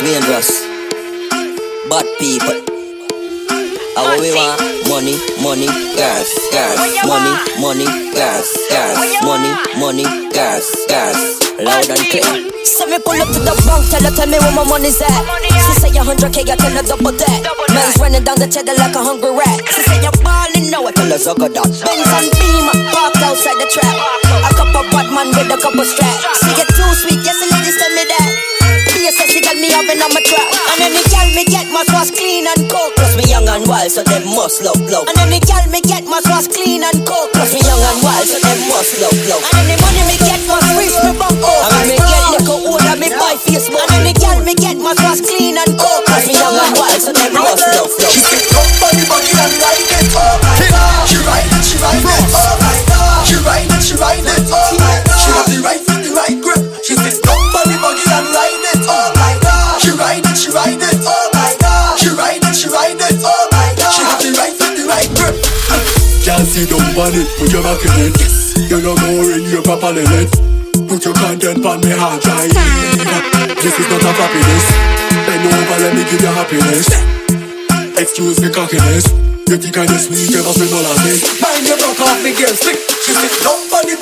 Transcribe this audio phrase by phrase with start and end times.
[0.00, 0.50] dangerous.
[1.92, 2.56] Bad people.
[3.96, 4.56] How we want
[4.88, 7.84] money, money, girls, girls, money, money,
[8.16, 8.96] girls, girls,
[9.28, 11.20] money, money, girls, girls,
[11.60, 12.24] loud and clear.
[12.64, 15.20] So me pull up to the bank, tell her, tell me where my money's at.
[15.44, 17.40] She say a hundred K, I tell her double that.
[17.74, 19.58] Man's running down the cheddar like a hungry rat.
[19.68, 21.68] She say you're balling now, I tell her sugar that.
[21.68, 23.96] Benz and Beamer, parked outside the trap.
[24.48, 26.39] A couple bad man with a couple straps.
[29.80, 30.48] Sexy having on my trap.
[30.72, 32.94] And any girl me get must wash clean and cook.
[32.96, 35.08] Plus me young and wild, so them must love love.
[35.08, 37.32] And any girl me get must wash clean and cook.
[37.32, 39.42] Plus me young and wild, so them must love love.
[39.52, 41.60] And any money me get must reach me bank up.
[41.64, 43.80] And when me get little older, me buy Facebook.
[43.80, 46.02] And any girl me get must wash clean and cook.
[46.06, 48.12] Plus me young and wild, so them must love love.
[48.12, 51.08] She pick up body body and ride it, my god.
[51.08, 52.49] She ride it, she ride it,
[66.50, 68.18] Sit down on it, put your back in it.
[68.66, 70.34] You know more in your proper limit.
[70.90, 72.50] Put your content on me hard drive.
[73.62, 74.66] This is not a happiness.
[75.30, 76.90] Bend over, let me give you happiness.
[77.94, 79.06] Excuse me cockiness.
[79.46, 81.22] You think I just sweet, ever spend all of me.
[81.38, 82.82] Mind your broke off me girl stick.
[82.98, 83.94] She sit down on the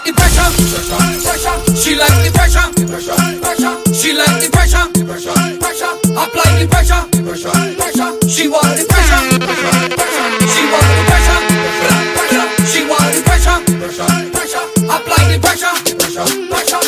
[0.00, 1.76] like the pressure.
[1.76, 2.66] She like the pressure.
[2.88, 3.16] Pressure.
[3.40, 3.74] Pressure.
[3.92, 4.86] She like the pressure.
[5.04, 5.34] Pressure.
[5.60, 5.92] Pressure.
[6.16, 7.02] Apply the pressure.
[7.20, 7.52] Pressure.
[7.76, 8.10] Pressure.
[8.28, 9.20] She want the pressure.
[9.44, 9.72] Pressure.
[9.92, 10.28] Pressure.
[10.48, 11.40] She want the pressure.
[12.16, 12.46] Pressure.
[12.64, 13.58] She want the pressure.
[14.32, 14.64] pressure.
[14.88, 15.74] Apply the pressure.
[16.48, 16.82] pressure.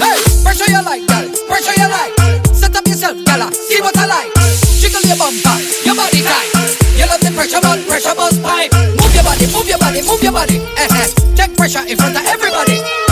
[0.00, 1.26] Hey, pressure you like, girl.
[1.48, 2.12] Pressure you like.
[2.54, 3.52] Set up yourself, gala.
[3.52, 4.30] See what I like.
[4.80, 6.48] Jiggle your bumper, your body tight.
[6.96, 8.93] You love the pressure, but pressure bust pipe.
[10.06, 10.60] Move your body.
[10.76, 11.08] Eh eh.
[11.34, 13.03] Take pressure in front of everybody.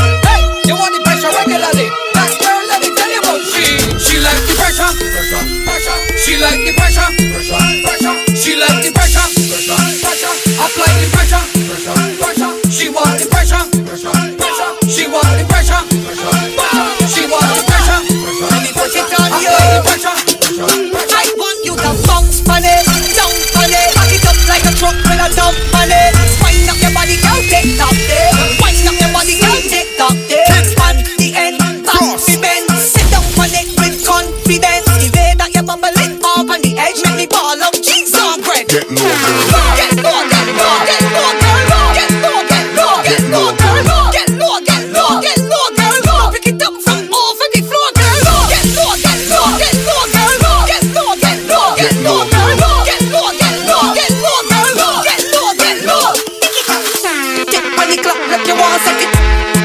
[58.33, 59.13] Like you want set it.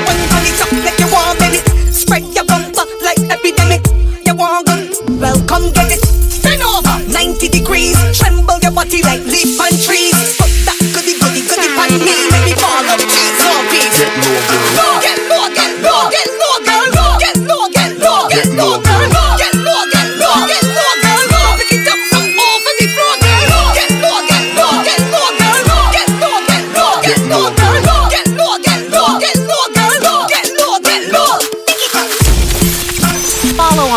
[0.04, 1.60] One on the top like you want baby.
[1.88, 3.80] Spread your bumper like epidemic.
[4.28, 4.92] You want gun?
[5.24, 6.04] Well, come get it.
[6.44, 7.96] Bend over 90 degrees.
[8.20, 9.47] Tremble your body like leaf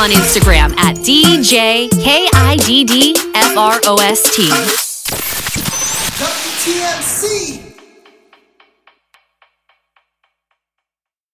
[0.01, 3.17] on Instagram at DJ KIDD
[3.53, 4.41] FROST.
[6.17, 7.70] WTMC.